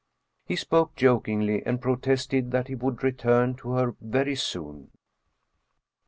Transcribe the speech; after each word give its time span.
He 0.47 0.55
spoke 0.55 0.95
jokingly, 0.95 1.63
and 1.63 1.79
pro 1.79 1.95
tested 1.95 2.49
that 2.49 2.69
he 2.69 2.73
would 2.73 3.03
return 3.03 3.53
to 3.57 3.73
her 3.73 3.95
very 4.01 4.35
soon. 4.35 4.89